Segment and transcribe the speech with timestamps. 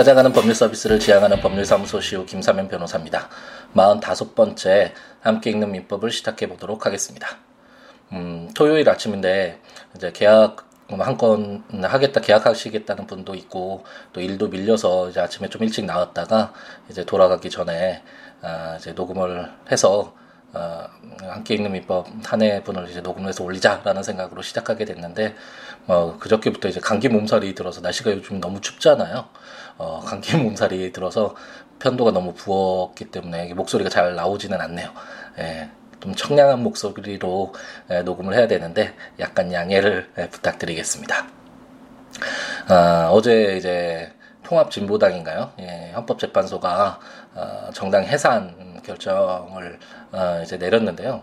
[0.00, 3.28] 찾아가는 법률 서비스를 지향하는 법률사무소 시우 김사면 변호사입니다.
[3.74, 7.28] 45번째 함께 읽는 민법을 시작해 보도록 하겠습니다.
[8.12, 9.60] 음, 토요일 아침인데
[9.94, 13.84] 이제 계약 한 건 하겠다 계약하시겠다는 분도 있고
[14.14, 16.54] 또 일도 밀려서 이제 아침에 좀 일찍 나왔다가
[16.88, 18.02] 이제 돌아가기 전에
[18.40, 20.14] 아, 이제 녹음을 해서
[20.52, 20.86] 어,
[21.22, 25.34] 함께 읽는 민법 한 해분을 이제 녹음해서 올리자라는 생각으로 시작하게 됐는데
[25.86, 29.28] 어, 그저께부터 이제 감기 몸살이 들어서 날씨가 요즘 너무 춥잖아요.
[29.78, 31.34] 어, 감기 몸살이 들어서
[31.78, 34.90] 편도가 너무 부었기 때문에 목소리가 잘 나오지는 않네요.
[35.38, 37.54] 예, 좀 청량한 목소리로
[37.90, 41.26] 예, 녹음을 해야 되는데 약간 양해를 예, 부탁드리겠습니다.
[42.68, 44.12] 아, 어제 이제
[44.50, 45.52] 통합진보당인가요?
[45.60, 46.98] 예, 헌법재판소가
[47.34, 49.78] 어, 정당 해산 결정을
[50.10, 51.22] 어, 이제 내렸는데요.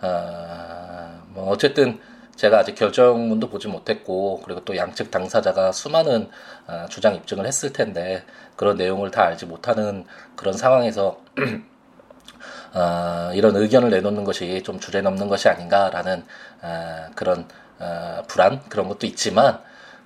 [0.00, 2.00] 어, 뭐 어쨌든
[2.34, 6.30] 제가 아직 결정문도 보지 못했고 그리고 또 양측 당사자가 수많은
[6.66, 8.24] 어, 주장 입증을 했을 텐데
[8.56, 11.20] 그런 내용을 다 알지 못하는 그런 상황에서
[12.74, 16.24] 어, 이런 의견을 내놓는 것이 좀 주제 넘는 것이 아닌가라는
[16.62, 17.46] 어, 그런
[17.78, 19.60] 어, 불안 그런 것도 있지만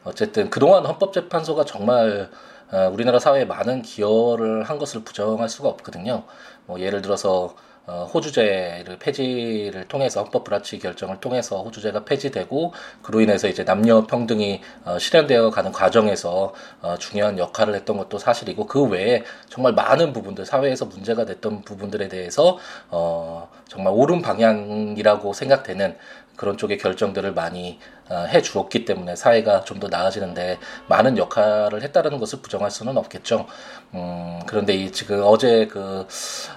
[0.05, 2.31] 어쨌든 그동안 헌법재판소가 정말
[2.73, 6.25] 어, 우리나라 사회에 많은 기여를 한 것을 부정할 수가 없거든요.
[6.67, 12.73] 뭐 예를 들어서 어, 호주제를 폐지를 통해서 헌법 불합치 결정을 통해서 호주제가 폐지되고
[13.03, 18.67] 그로 인해서 이제 남녀 평등이 어, 실현되어 가는 과정에서 어, 중요한 역할을 했던 것도 사실이고
[18.67, 22.57] 그 외에 정말 많은 부분들 사회에서 문제가 됐던 부분들에 대해서
[22.89, 25.97] 어, 정말 옳은 방향이라고 생각되는
[26.43, 27.79] 그런 쪽의 결정들을 많이
[28.11, 33.47] 어, 해 주었기 때문에 사회가 좀 더 나아지는데 많은 역할을 했다는 것을 부정할 수는 없겠죠.
[33.95, 36.05] 음, 그런데 이 지금 어제 그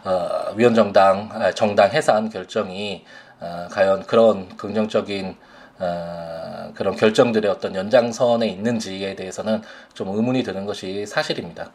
[0.04, 3.06] 어, 위원정당 아, 정당 해산 결정이
[3.40, 5.36] 어, 과연 그런 긍정적인
[5.78, 9.62] 어, 그런 결정들의 어떤 연장선에 있는지에 대해서는
[9.94, 11.70] 좀 의문이 드는 것이 사실입니다.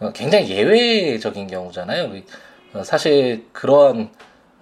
[0.00, 2.12] 어, 굉장히 예외적인 경우잖아요.
[2.74, 4.10] 어, 사실 그런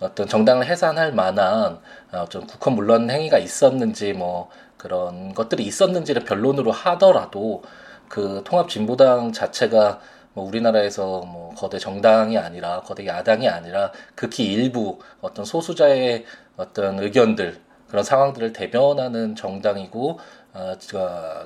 [0.00, 1.78] 어떤 정당을 해산할 만한
[2.12, 7.62] 어떤 국헌 물론 행위가 있었는지 뭐 그런 것들이 있었는지를 변론으로 하더라도
[8.08, 10.00] 그 통합 진보당 자체가
[10.34, 16.24] 뭐 우리나라에서 뭐 거대 정당이 아니라 거대 야당이 아니라 극히 일부 어떤 소수자의
[16.56, 20.18] 어떤 의견들 그런 상황들을 대변하는 정당이고
[20.54, 20.74] 어,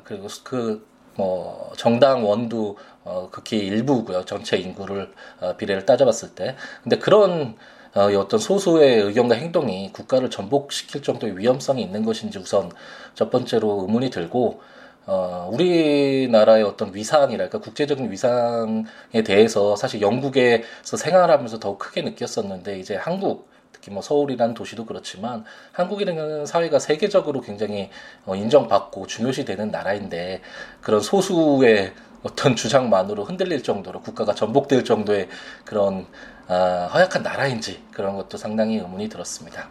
[0.05, 4.25] 그리고 그 뭐 정당 원도 어, 극히 일부고요.
[4.25, 6.57] 전체 인구를 어, 비례를 따져봤을 때.
[6.83, 7.57] 근데 그런
[7.95, 12.71] 어, 어떤 소수의 의견과 행동이 국가를 전복시킬 정도의 위험성이 있는 것인지 우선
[13.15, 14.61] 첫 번째로 의문이 들고
[15.05, 23.49] 어, 우리나라의 어떤 위상이랄까, 국제적인 위상에 대해서 사실 영국에서 생활하면서 더욱 크게 느꼈었는데, 이제 한국,
[23.73, 27.91] 특히 뭐 서울이라는 도시도 그렇지만, 한국이라는 사회가 세계적으로 굉장히
[28.27, 30.41] 어, 인정받고 중요시되는 나라인데,
[30.81, 35.29] 그런 소수의 어떤 주장만으로 흔들릴 정도로 국가가 전복될 정도의
[35.65, 36.07] 그런
[36.49, 39.69] 어, 허약한 나라인지 그런 것도 상당히 의문이 들었습니다.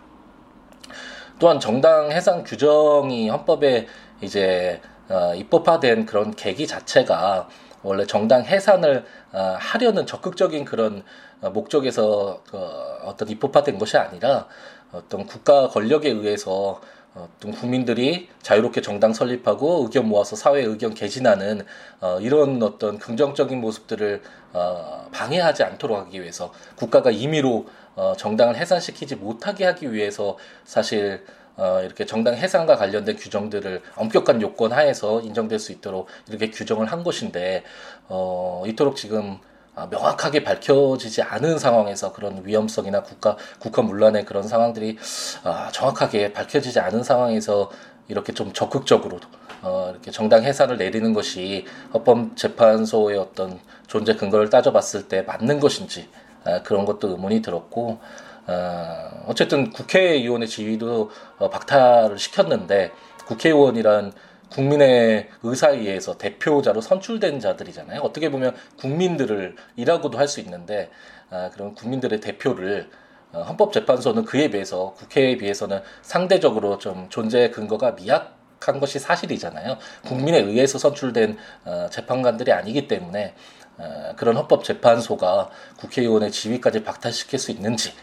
[1.39, 3.87] 또한 정당 해상 규정이 헌법에
[4.21, 7.49] 이제 어, 입법화된 그런 계기 자체가
[7.83, 11.03] 원래 정당 해산을 어, 하려는 적극적인 그런
[11.41, 14.47] 어, 목적에서 어, 어떤 입법화된 것이 아니라
[14.91, 16.79] 어떤 국가 권력에 의해서
[17.13, 21.65] 어떤 국민들이 자유롭게 정당 설립하고 의견 모아서 사회 의견 개진하는
[21.99, 24.21] 어, 이런 어떤 긍정적인 모습들을
[24.53, 31.25] 어, 방해하지 않도록 하기 위해서 국가가 임의로 어, 정당을 해산시키지 못하게 하기 위해서 사실
[31.57, 37.03] 어, 이렇게 정당 해산과 관련된 규정들을 엄격한 요건 하에서 인정될 수 있도록 이렇게 규정을 한
[37.03, 37.63] 것인데
[38.07, 44.97] 어, 이토록 지금 아, 명확하게 밝혀지지 않은 상황에서 그런 위험성이나 국가 국가 문란의 그런 상황들이
[45.43, 47.71] 아, 정확하게 밝혀지지 않은 상황에서
[48.07, 49.19] 이렇게 좀 적극적으로
[49.61, 56.09] 어, 이렇게 정당 해산을 내리는 것이 헌법재판소의 어떤 존재 근거를 따져봤을 때 맞는 것인지
[56.43, 57.99] 아, 그런 것도 의문이 들었고
[58.47, 62.91] 어, 어쨌든 국회의원의 지위도 어, 박탈을 시켰는데
[63.25, 64.11] 국회의원이란
[64.51, 68.01] 국민의 의사에 의해서 대표자로 선출된 자들이잖아요.
[68.01, 70.89] 어떻게 보면 국민들을 이라고도 할 수 있는데
[71.29, 72.89] 아, 그런 국민들의 대표를
[73.33, 79.77] 어, 헌법재판소는 그에 비해서 국회에 비해서는 상대적으로 좀 존재 근거가 미약 한 것이 사실이잖아요.
[80.05, 83.33] 국민에 의해서 선출된 어, 재판관들이 아니기 때문에
[83.77, 85.49] 어, 그런 헌법재판소가
[85.79, 87.93] 국회의원의 지위까지 박탈시킬 수 있는지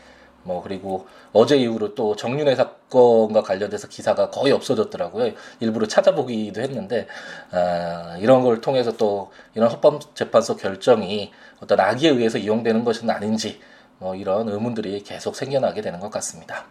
[0.42, 5.32] 뭐 그리고 어제 이후로 또 정윤회 사건과 관련돼서 기사가 거의 없어졌더라고요.
[5.60, 7.06] 일부러 찾아보기도 했는데
[7.50, 13.60] 아, 이런 걸 통해서 또 이런 헌법재판소 결정이 어떤 악의에 의해서 이용되는 것은 아닌지
[13.98, 16.64] 뭐 이런 의문들이 계속 생겨나게 되는 것 같습니다.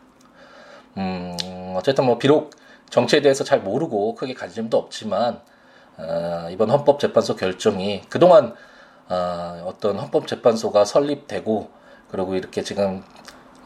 [0.97, 1.35] 음,
[1.75, 2.51] 어쨌든 뭐 비록
[2.89, 5.41] 정치에 대해서 잘 모르고 크게 관심도 없지만
[5.97, 8.55] 어, 이번 헌법재판소 결정이 그동안
[9.09, 11.69] 어, 어떤 헌법재판소가 설립되고
[12.09, 13.03] 그리고 이렇게 지금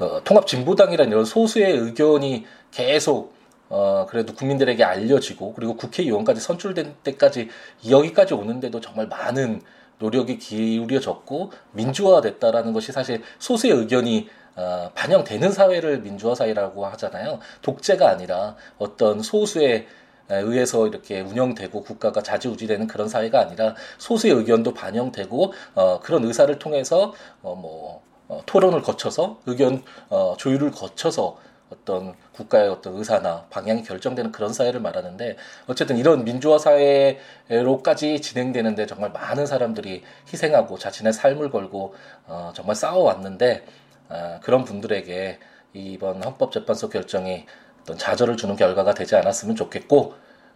[0.01, 3.33] 어, 통합진보당이라는 이런 소수의 의견이 계속
[3.69, 7.50] 어, 그래도 국민들에게 알려지고 그리고 국회의원까지 선출된 때까지
[7.88, 9.62] 여기까지 오는데도 정말 많은
[10.00, 17.39] 노력이 기울여졌고 민주화됐다라는 것이 사실 소수의 의견이 어, 반영되는 사회를 민주화 사회라고 하잖아요.
[17.62, 19.88] 독재가 아니라 어떤 소수의
[20.30, 27.13] 의해서 이렇게 운영되고 국가가 자지우지되는 그런 사회가 아니라 소수의 의견도 반영되고 어, 그런 의사를 통해서
[27.44, 31.37] 어, 뭐 어, 토론을 거쳐서 의견 어, 조율을 거쳐서
[31.69, 35.35] 어떤 국가의 어떤 의사나 방향이 결정되는 그런 사회를 말하는데
[35.67, 41.93] 어쨌든 이런 민주화 사회로까지 진행되는데 정말 많은 사람들이 희생하고 자신의 삶을 걸고
[42.27, 43.65] 어, 정말 싸워왔는데
[44.07, 45.39] 어, 그런 분들에게
[45.73, 47.45] 이번 헌법재판소 결정이
[47.81, 50.13] 어떤 좌절을 주는 결과가 되지 않았으면 좋겠고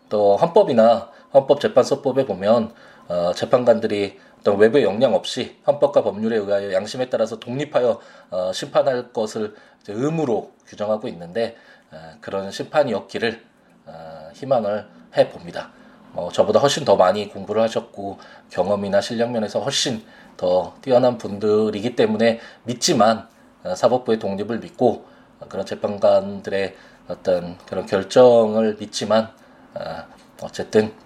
[0.08, 2.74] 또 헌법이나 헌법재판소법에 보면
[3.10, 8.00] 어, 재판관들이 어떤 외부의 영향 없이 헌법과 법률에 의하여 양심에 따라서 독립하여
[8.30, 9.56] 어, 심판할 것을
[9.88, 11.58] 의무로 규정하고 있는데
[11.92, 13.44] 어, 그런 심판이었기를
[13.88, 14.88] 어, 희망을
[15.18, 15.72] 해 봅니다.
[16.14, 18.20] 어, 저보다 훨씬 더 많이 공부를 하셨고
[18.52, 20.06] 경험이나 실력 면에서 훨씬
[20.38, 23.28] 더 뛰어난 분들이기 때문에 믿지만
[23.64, 25.06] 어, 사법부의 독립을 믿고
[25.40, 26.76] 어, 그런 재판관들의
[27.08, 29.32] 어떤 그런 결정을 믿지만
[29.74, 30.06] 어,
[30.44, 31.05] 어쨌든 아,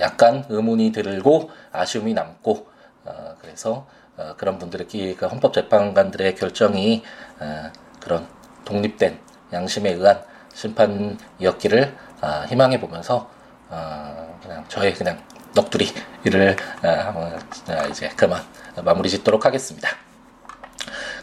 [0.00, 2.68] 약간 의문이 들고 아쉬움이 남고
[3.04, 3.86] 어, 그래서
[4.16, 4.86] 어, 그런 분들의
[5.16, 7.02] 그 헌법재판관들의 결정이
[7.40, 7.70] 어,
[8.00, 8.26] 그런
[8.64, 9.18] 독립된
[9.52, 10.22] 양심에 의한
[10.54, 13.30] 심판이었기를 아, 희망해 보면서
[13.68, 15.22] 어, 그냥 저의 그냥
[15.54, 17.32] 넋두리를 아,
[17.68, 18.42] 아, 이제 그만
[18.84, 19.88] 마무리 짓도록 하겠습니다.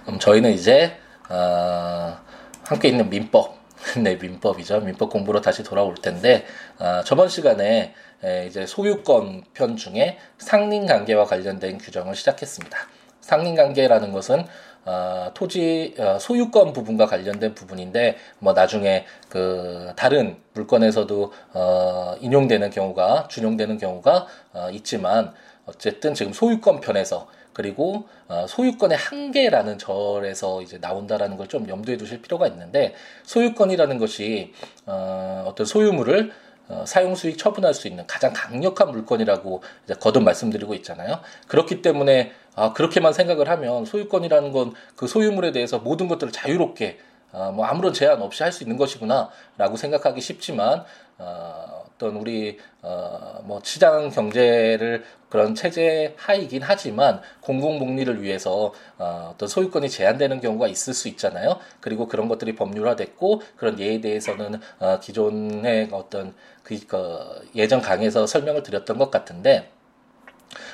[0.06, 1.00] 그럼 저희는 이제
[1.30, 2.18] 어,
[2.66, 3.58] 함께 있는 민법
[4.02, 4.82] 네, 민법이죠.
[4.82, 6.46] 민법 공부로 다시 돌아올 텐데,
[6.80, 7.94] 어, 저번 시간에
[8.24, 12.78] 에, 이제 소유권 편 중에 상린 관계와 관련된 규정을 시작했습니다.
[13.22, 14.46] 상린 관계라는 것은
[14.88, 23.28] 어, 토지 어, 소유권 부분과 관련된 부분인데 뭐 나중에 그 다른 물건에서도 어, 인용되는 경우가
[23.28, 25.34] 준용되는 경우가 어, 있지만
[25.66, 32.22] 어쨌든 지금 소유권 편에서 그리고 어, 소유권의 한계라는 절에서 이제 나온다라는 걸 좀 염두에 두실
[32.22, 32.94] 필요가 있는데
[33.24, 34.54] 소유권이라는 것이
[34.86, 36.32] 어, 어떤 소유물을
[36.70, 39.64] 어, 사용 수익 처분할 수 있는 가장 강력한 물건이라고
[40.00, 41.20] 거듭 말씀드리고 있잖아요.
[41.48, 47.00] 그렇기 때문에 아, 그렇게만 생각을 하면 소유권이라는 건 그 소유물에 대해서 모든 것들을 자유롭게
[47.32, 50.84] 어, 뭐 아무런 제한 없이 할 수 있는 것이구나라고 생각하기 쉽지만
[51.20, 59.50] 어, 어떤 우리 어, 뭐 시장 경제를 그런 체제 하이긴 하지만 공공복리를 위해서 어, 어떤
[59.50, 61.60] 소유권이 제한되는 경우가 있을 수 있잖아요.
[61.82, 66.34] 그리고 그런 것들이 법률화됐고 그런 예에 대해서는 어, 기존의 어떤
[66.64, 69.70] 그, 그 예전 강에서 설명을 드렸던 것 같은데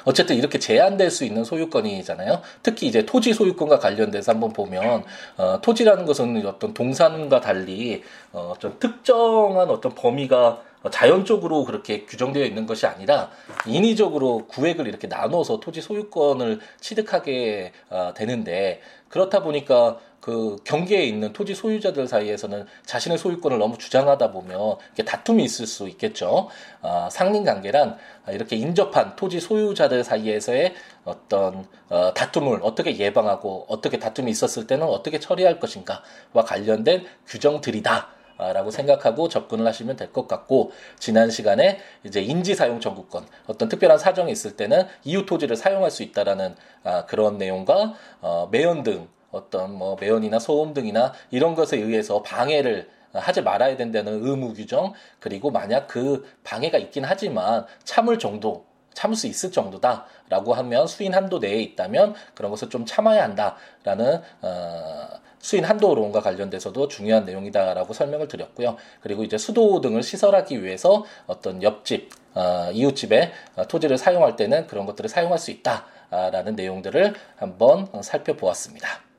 [0.06, 2.42] 어쨌든 이렇게 제한될 수 있는 소유권이잖아요.
[2.62, 5.04] 특히 이제 토지 소유권과 관련돼서 한번 보면
[5.38, 12.66] 어, 토지라는 것은 어떤 동산과 달리 어, 좀 특정한 어떤 범위가 자연적으로 그렇게 규정되어 있는
[12.66, 13.30] 것이 아니라
[13.66, 21.54] 인위적으로 구획을 이렇게 나눠서 토지 소유권을 취득하게 어, 되는데 그렇다 보니까 그 경계에 있는 토지
[21.54, 26.48] 소유자들 사이에서는 자신의 소유권을 너무 주장하다 보면 다툼이 있을 수 있겠죠.
[26.82, 27.98] 어, 상린 관계란
[28.30, 35.20] 이렇게 인접한 토지 소유자들 사이에서의 어떤 어, 다툼을 어떻게 예방하고 어떻게 다툼이 있었을 때는 어떻게
[35.20, 38.08] 처리할 것인가와 관련된 규정들이다.
[38.36, 44.00] 라고 생각하고 접근을 하시면 될 것 같고 지난 시간에 이제 인지 사용 청구권 어떤 특별한
[44.00, 49.78] 사정이 있을 때는 이웃 토지를 사용할 수 있다라는 아, 그런 내용과 어, 매연 등 어떤
[49.78, 55.88] 뭐 매연이나 소음 등이나 이런 것에 의해서 방해를 하지 말아야 된다는 의무 규정 그리고 만약
[55.88, 62.14] 그 방해가 있긴 하지만 참을 정도 참을 수 있을 정도다라고 하면 수인 한도 내에 있다면
[62.36, 65.08] 그런 것을 좀 참아야 한다라는 어,
[65.40, 68.78] 수인 한도론과 관련돼서도 중요한 내용이다라고 설명을 드렸고요.
[69.02, 74.86] 그리고 이제 수도 등을 시설하기 위해서 어떤 옆집, 어, 이웃집에 어, 토지를 사용할 때는 그런
[74.86, 79.13] 것들을 사용할 수 있다라는 내용들을 한번 살펴보았습니다.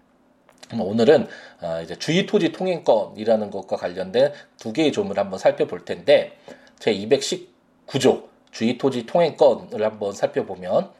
[0.80, 1.26] 오늘은
[1.60, 6.36] 어, 이제 주의 토지 통행권이라는 것과 관련된 두 개의 조문을 한번 살펴볼 텐데
[6.78, 10.90] 제 219조 주의 토지 통행권을 한번 살펴보면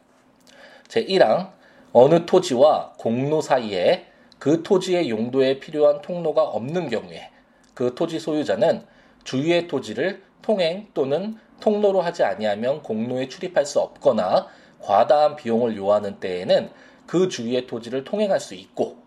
[0.87, 1.51] 제 1항
[1.93, 4.05] 어느 토지와 공로 사이에
[4.39, 7.29] 그 토지의 용도에 필요한 통로가 없는 경우에
[7.73, 8.85] 그 토지 소유자는
[9.23, 14.47] 주위의 토지를 통행 또는 통로로 하지 아니하면 공로에 출입할 수 없거나
[14.81, 16.69] 과다한 비용을 요하는 때에는
[17.07, 19.04] 그 주위의 토지를 통행할 수 있고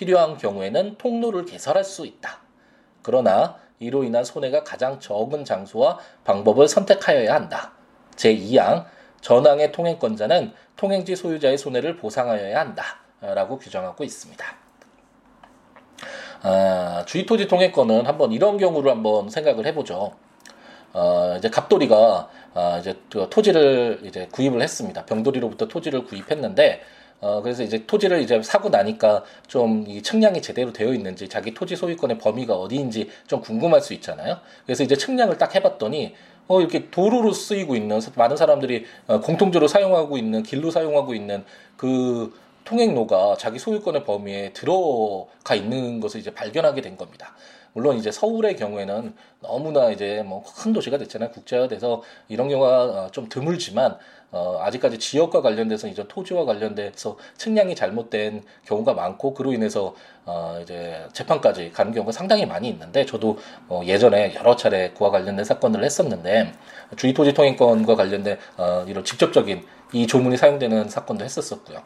[0.00, 2.38] 필요한 경우에는 통로를 개설할 수 있다.
[3.02, 7.72] 그러나 이로 인한 손해가 가장 적은 장소와 방법을 선택하여야 한다.
[8.16, 8.86] 제2항
[9.20, 14.42] 전항의 통행권자는 통행지 소유자의 손해를 보상하여야 한다 라고 규정하고 있습니다.
[16.42, 20.14] 아, 주의토지 통행권은 한번 이런 경우를 한번 생각을 해보죠.
[20.94, 25.04] 어, 이제 갑돌이가 아, 이제 그 토지를 이제 구입을 했습니다.
[25.04, 26.80] 병돌이로부터 토지를 구입했는데
[27.20, 31.76] 어, 그래서 이제 토지를 이제 사고 나니까 좀 이 측량이 제대로 되어 있는지 자기 토지
[31.76, 34.38] 소유권의 범위가 어디인지 좀 궁금할 수 있잖아요.
[34.64, 36.14] 그래서 이제 측량을 딱 해봤더니
[36.48, 41.44] 어, 이렇게 도로로 쓰이고 있는 많은 사람들이 어, 공통적으로 사용하고 있는 길로 사용하고 있는
[41.76, 42.32] 그
[42.64, 47.34] 통행로가 자기 소유권의 범위에 들어가 있는 것을 이제 발견하게 된 겁니다.
[47.72, 51.30] 물론 이제 서울의 경우에는 너무나 이제 뭐 큰 도시가 됐잖아요.
[51.30, 53.96] 국제화돼서 이런 경우가 어, 좀 드물지만
[54.32, 61.04] 어, 아직까지 지역과 관련돼서 이제 토지와 관련돼서 측량이 잘못된 경우가 많고 그로 인해서 어, 이제
[61.12, 66.52] 재판까지 가는 경우가 상당히 많이 있는데 저도 어, 예전에 여러 차례 그와 관련된 사건을 했었는데
[66.96, 71.82] 주의 토지 통행권과 관련된 어, 이런 직접적인 이 조문이 사용되는 사건도 했었었고요.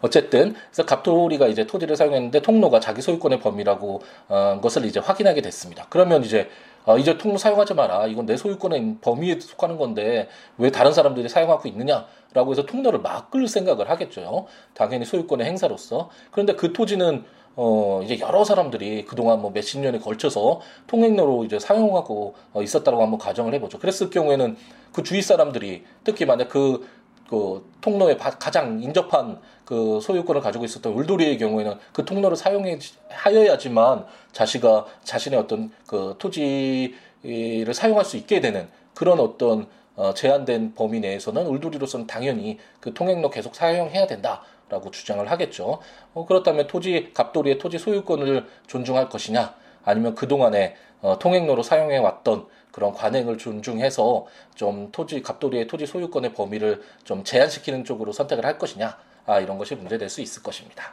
[0.00, 5.86] 어쨌든 그래서 갑돌이가 이제 토지를 사용했는데 통로가 자기 소유권의 범위라고 어, 것을 이제 확인하게 됐습니다.
[5.90, 6.48] 그러면 이제
[6.84, 8.06] 어, 이제 통로 사용하지 마라.
[8.06, 13.90] 이건 내 소유권의 범위에 속하는 건데 왜 다른 사람들이 사용하고 있느냐라고 해서 통로를 막을 생각을
[13.90, 14.46] 하겠죠.
[14.74, 16.10] 당연히 소유권의 행사로서.
[16.30, 17.24] 그런데 그 토지는
[17.56, 23.18] 어, 이제 여러 사람들이 그동안 뭐 몇십 년에 걸쳐서 통행로로 이제 사용하고 어, 있었다고 한번
[23.18, 23.78] 가정을 해보죠.
[23.78, 24.56] 그랬을 경우에는
[24.92, 26.86] 그 주위 사람들이 특히 만약 그
[27.28, 35.38] 그 통로에 가장 인접한 그 소유권을 가지고 있었던 울도리의 경우에는 그 통로를 사용하여야지만 자시가 자신의
[35.40, 39.66] 어떤 그 토지를 사용할 수 있게 되는 그런 어떤
[39.96, 45.78] 어, 제한된 범위 내에서는 울도리로서는 당연히 그 통행로 계속 사용해야 된다 라고 주장을 하겠죠.
[46.12, 49.54] 어, 그렇다면 토지 갑돌이의 토지 소유권을 존중할 것이냐
[49.86, 56.82] 아니면 그동안에 어, 통행로로 사용해 왔던 그런 관행을 존중해서 좀 토지 갑돌이의 토지 소유권의 범위를
[57.04, 60.92] 좀 제한시키는 쪽으로 선택을 할 것이냐 아, 이런 것이 문제될 수 있을 것입니다.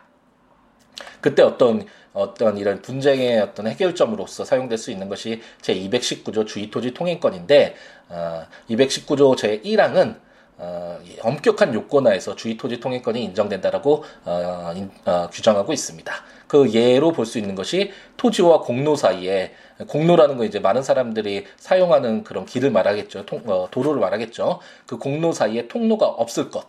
[1.20, 7.76] 그때 어떤 어떤 이런 분쟁의 어떤 해결점으로서 사용될 수 있는 것이 제 219조 주의토지 통행권인데
[8.10, 10.20] 어, 219조 제 1항은
[10.64, 16.14] 어, 엄격한 요건하에서 주의토지 통행권이 인정된다라고 어, 인, 어, 규정하고 있습니다.
[16.48, 19.54] 그 예로 볼 수 있는 것이 토지와 공로 사이에
[19.88, 23.26] 공로라는 건 이제 많은 사람들이 사용하는 그런 길을 말하겠죠.
[23.26, 24.60] 통, 어, 도로를 말하겠죠.
[24.86, 26.68] 그 공로 사이에 통로가 없을 것.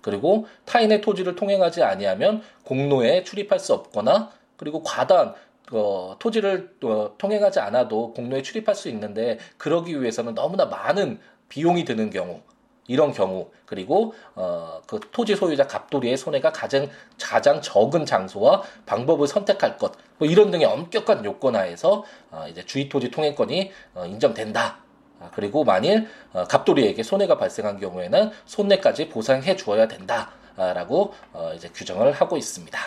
[0.00, 5.34] 그리고 타인의 토지를 통행하지 아니하면 공로에 출입할 수 없거나 그리고 과다한
[5.72, 12.10] 어, 토지를 어, 통행하지 않아도 공로에 출입할 수 있는데 그러기 위해서는 너무나 많은 비용이 드는
[12.10, 12.40] 경우
[12.88, 16.88] 이런 경우 그리고 어, 그 토지 소유자 갑돌이의 손해가 가장
[17.20, 22.88] 가장 적은 장소와 방법을 선택할 것 뭐 이런 등의 엄격한 요건 하에서 어, 이제 주의
[22.88, 24.78] 토지 통행권이 어, 인정된다.
[25.20, 32.12] 아, 그리고 만일 어, 갑돌이에게 손해가 발생한 경우에는 손해까지 보상해 주어야 된다라고 어, 이제 규정을
[32.12, 32.78] 하고 있습니다.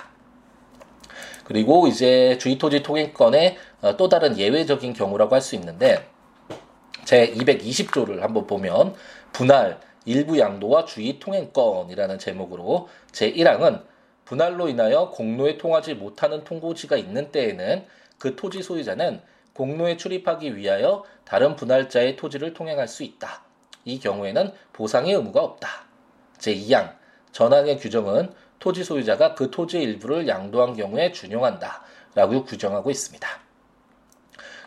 [1.43, 6.07] 그리고 이제 주의 토지 통행권의 어, 또 다른 예외적인 경우라고 할 수 있는데
[7.05, 8.93] 제 220조를 한번 보면
[9.31, 13.83] 분할 일부 양도와 주의 통행권이라는 제목으로 제1항은
[14.25, 17.85] 분할로 인하여 공로에 통하지 못하는 통고지가 있는 때에는
[18.17, 19.21] 그 토지 소유자는
[19.53, 23.41] 공로에 출입하기 위하여 다른 분할자의 토지를 통행할 수 있다.
[23.85, 25.85] 이 경우에는 보상의 의무가 없다.
[26.37, 26.93] 제2항
[27.31, 31.83] 전항의 규정은 토지 소유자가 그 토지의 일부를 양도한 경우에 준용한다.
[32.15, 33.48] 라고 규정하고 있습니다.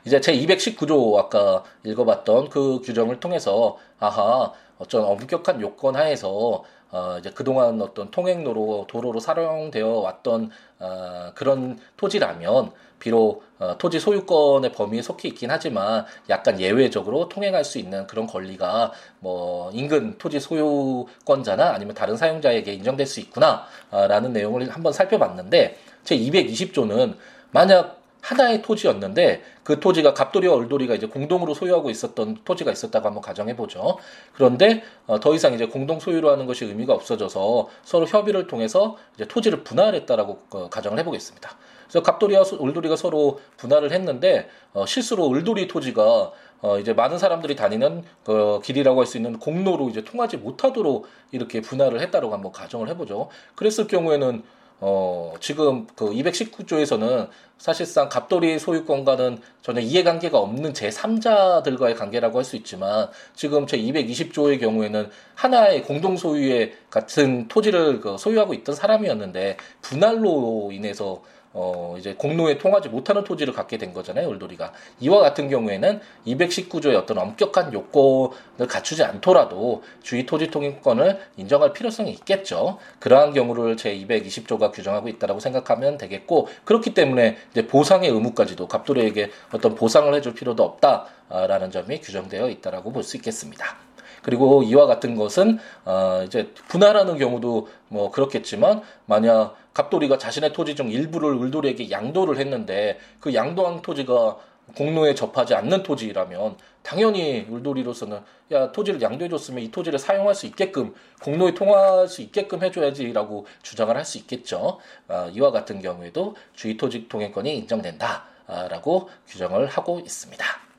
[0.04, 7.30] 이제 제 219조 아까 읽어봤던 그 규정을 통해서 아하 어떤 엄격한 요건 하에서 어 이제
[7.30, 15.28] 그동안 어떤 통행로로 도로로 사용되어 왔던 어 그런 토지라면 비록 어 토지 소유권의 범위에 속해
[15.28, 22.16] 있긴 하지만 약간 예외적으로 통행할 수 있는 그런 권리가 뭐 인근 토지 소유권자나 아니면 다른
[22.16, 27.16] 사용자에게 인정될 수 있구나라는 내용을 한번 살펴봤는데 제 220조는
[27.52, 33.54] 만약 하나의 토지였는데 그 토지가 갑돌이와 얼돌이가 이제 공동으로 소유하고 있었던 토지가 있었다고 한번 가정해
[33.56, 33.98] 보죠.
[34.32, 39.26] 그런데 어, 더 이상 이제 공동 소유로 하는 것이 의미가 없어져서 서로 협의를 통해서 이제
[39.26, 41.56] 토지를 분할했다라고 어, 가정을 해보겠습니다.
[41.88, 48.04] 그래서 갑돌이와 울돌이가 서로 분할을 했는데 어, 실수로 울돌이 토지가 어, 이제 많은 사람들이 다니는
[48.24, 53.28] 그 길이라고 할 수 있는 공로로 이제 통하지 못하도록 이렇게 분할을 했다라고 한번 가정을 해보죠.
[53.56, 54.44] 그랬을 경우에는
[54.84, 63.08] 어, 지금 그 219조에서는 사실상 갑돌이 소유권과는 전혀 이해관계가 없는 제3자들과의 관계라고 할 수 있지만
[63.36, 71.22] 지금 제 220조의 경우에는 하나의 공동 소유의 같은 토지를 그 소유하고 있던 사람이었는데 분할로 인해서
[71.54, 74.72] 어, 이제 공로에 통하지 못하는 토지를 갖게 된 거잖아요, 울돌이가.
[75.00, 82.78] 이와 같은 경우에는 219조의 어떤 엄격한 요건을 갖추지 않더라도 주의 토지 통행권을 인정할 필요성이 있겠죠.
[83.00, 89.74] 그러한 경우를 제 220조가 규정하고 있다라고 생각하면 되겠고, 그렇기 때문에 이제 보상의 의무까지도 갑돌이에게 어떤
[89.74, 93.91] 보상을 해줄 필요도 없다라는 점이 규정되어 있다라고 볼 수 있겠습니다.
[94.22, 100.90] 그리고 이와 같은 것은 어 이제 분할하는 경우도 뭐 그렇겠지만 만약 갑돌이가 자신의 토지 중
[100.90, 104.36] 일부를 을돌이에게 양도를 했는데 그 양도한 토지가
[104.76, 108.20] 공로에 접하지 않는 토지라면 당연히 울돌이로서는
[108.52, 114.04] 야 토지를 양도해줬으면 이 토지를 사용할 수 있게끔 공로에 통화할 수 있게끔 해줘야지라고 주장을 할
[114.04, 114.78] 수 있겠죠.
[115.08, 120.71] 아, 이와 같은 경우에도 주의 토지 통행권이 인정된다라고 규정을 하고 있습니다.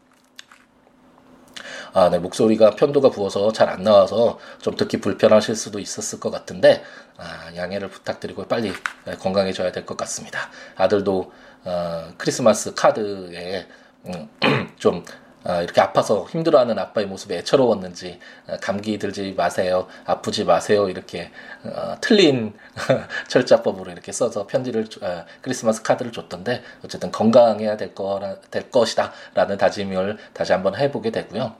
[1.93, 6.83] 아, 네, 목소리가 편도가 부어서 잘 안 나와서 좀 듣기 불편하실 수도 있었을 것 같은데,
[7.17, 8.71] 아, 양해를 부탁드리고 빨리
[9.05, 10.49] 네, 건강해져야 될 것 같습니다.
[10.75, 11.31] 아들도,
[11.65, 13.67] 어, 크리스마스 카드에,
[14.07, 14.29] 음,
[14.77, 21.31] 좀, 아, 이렇게 아파서 힘들어하는 아빠의 모습에 애처로웠는지 아, 감기 들지 마세요, 아프지 마세요 이렇게
[21.63, 22.53] 어, 틀린
[23.27, 30.17] 철자법으로 이렇게 써서 편지를 어, 크리스마스 카드를 줬던데 어쨌든 건강해야 될 거라 될 것이다라는 다짐을
[30.33, 31.55] 다시 한번 해보게 되고요.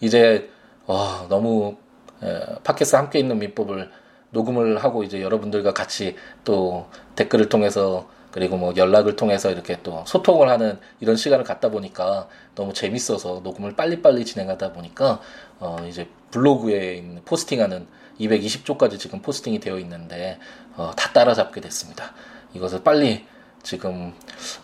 [0.00, 0.50] 이제
[0.86, 1.76] 와 너무
[2.22, 3.90] 에, 팟캐스트 함께 있는 민법을
[4.30, 10.50] 녹음을 하고 이제 여러분들과 같이 또 댓글을 통해서 그리고 뭐 연락을 통해서 이렇게 또 소통을
[10.50, 15.20] 하는 이런 시간을 갖다 보니까 너무 재밌어서 녹음을 빨리빨리 진행하다 보니까
[15.58, 17.86] 어 이제 블로그에 있는 포스팅하는
[18.20, 20.38] 220조까지 지금 포스팅이 되어 있는데
[20.76, 22.12] 어 다 따라잡게 됐습니다.
[22.52, 23.24] 이것을 빨리
[23.62, 24.12] 지금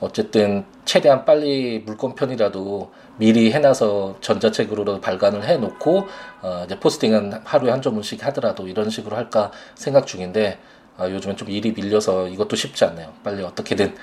[0.01, 6.07] 어쨌든 최대한 빨리 물건편이라도 미리 해놔서 전자책으로 발간을 해놓고
[6.43, 10.59] 어 이제 포스팅은 하루에 한 조문씩 하더라도 이런 식으로 할까 생각 중인데
[11.03, 13.13] 아, 요즘엔 좀 일이 밀려서 이것도 쉽지 않네요.
[13.25, 13.95] 빨리 어떻게든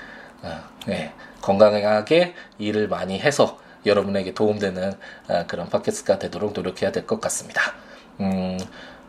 [0.42, 4.92] 아, 네, 건강하게 일을 많이 해서 여러분에게 도움되는
[5.28, 7.62] 아, 그런 팟캐스트가 되도록 노력해야 될 것 같습니다.
[8.20, 8.58] 음,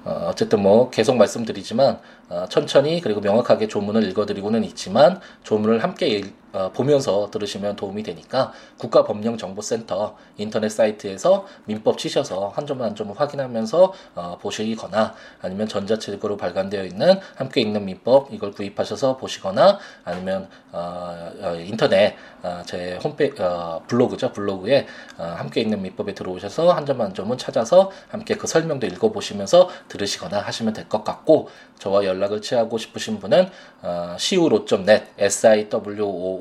[0.06, 6.72] 어, 어쨌든 뭐 계속 말씀드리지만 어, 천천히 그리고 명확하게 조문을 읽어드리고는 있지만 조문을 함께 어,
[6.74, 14.38] 보면서 들으시면 도움이 되니까 국가법령정보센터 인터넷 사이트에서 민법 치셔서 한 점만 한 점을 확인하면서 어,
[14.42, 22.16] 보시거나 아니면 전자책으로 발간되어 있는 함께 읽는 민법 이걸 구입하셔서 보시거나 아니면 어, 어, 인터넷
[22.44, 24.32] 어, 제 홈페 어, 블로그죠.
[24.34, 24.88] 블로그에
[25.18, 30.40] 어, 함께 읽는 민법에 들어오셔서 한 점만 한 점은 찾아서 함께 그 설명도 읽어보시면서 들으시거나
[30.40, 33.50] 하시면 될 것 같고 저와 연락을 취하고 싶으신 분은
[33.82, 35.06] 어, siwo.net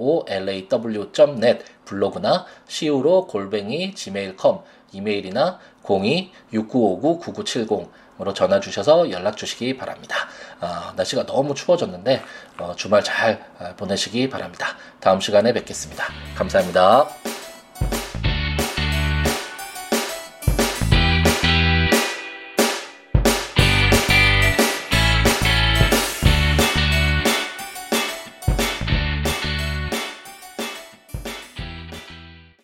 [0.00, 4.58] siwo.law.net 블로그나 siwo 골뱅이 gmail.com
[4.92, 10.16] 이메일이나 02-6959-9970으로 전화 주셔서 연락 주시기 바랍니다.
[10.60, 12.22] 어, 날씨가 너무 추워졌는데
[12.58, 14.76] 어, 주말 잘 어, 보내시기 바랍니다.
[14.98, 16.06] 다음 시간에 뵙겠습니다.
[16.34, 17.19] 감사합니다.